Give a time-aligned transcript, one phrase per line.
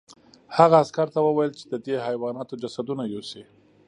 [0.57, 3.43] هغه عسکر ته وویل چې د دې حیواناتو جسدونه یوسي